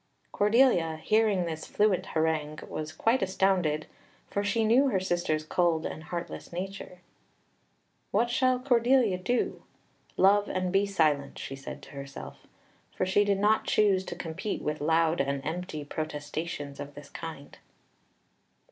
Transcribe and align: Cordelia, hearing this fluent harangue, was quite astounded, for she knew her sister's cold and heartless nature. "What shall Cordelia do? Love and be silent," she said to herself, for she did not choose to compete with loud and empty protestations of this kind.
Cordelia, 0.31 0.97
hearing 0.97 1.45
this 1.45 1.67
fluent 1.67 2.07
harangue, 2.15 2.57
was 2.67 2.91
quite 2.91 3.21
astounded, 3.21 3.85
for 4.31 4.43
she 4.43 4.65
knew 4.65 4.87
her 4.87 4.99
sister's 4.99 5.45
cold 5.45 5.85
and 5.85 6.05
heartless 6.05 6.51
nature. 6.51 7.01
"What 8.09 8.31
shall 8.31 8.57
Cordelia 8.57 9.19
do? 9.19 9.61
Love 10.17 10.49
and 10.49 10.71
be 10.71 10.87
silent," 10.87 11.37
she 11.37 11.55
said 11.55 11.83
to 11.83 11.91
herself, 11.91 12.47
for 12.95 13.05
she 13.05 13.23
did 13.23 13.37
not 13.37 13.65
choose 13.67 14.03
to 14.05 14.15
compete 14.15 14.63
with 14.63 14.81
loud 14.81 15.21
and 15.21 15.39
empty 15.45 15.85
protestations 15.85 16.79
of 16.79 16.95
this 16.95 17.11
kind. 17.11 17.59